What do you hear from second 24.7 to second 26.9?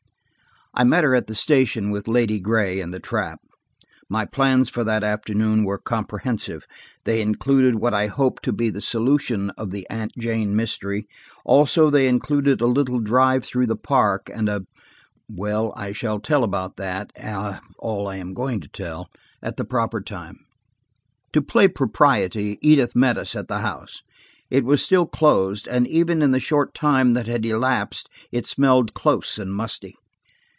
still closed, and even in the short